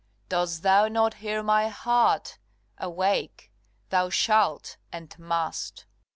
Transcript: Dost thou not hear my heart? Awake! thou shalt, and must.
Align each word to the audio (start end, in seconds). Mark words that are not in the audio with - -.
Dost 0.29 0.63
thou 0.63 0.87
not 0.87 1.13
hear 1.21 1.43
my 1.43 1.67
heart? 1.67 2.39
Awake! 2.79 3.51
thou 3.91 4.09
shalt, 4.09 4.77
and 4.91 5.13
must. 5.19 5.85